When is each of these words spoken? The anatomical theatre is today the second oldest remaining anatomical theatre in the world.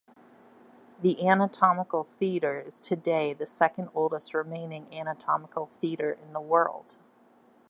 The 1.03 1.23
anatomical 1.27 2.03
theatre 2.03 2.59
is 2.59 2.81
today 2.81 3.33
the 3.33 3.45
second 3.45 3.89
oldest 3.93 4.33
remaining 4.33 4.91
anatomical 4.91 5.67
theatre 5.67 6.11
in 6.13 6.33
the 6.33 6.41
world. 6.41 6.97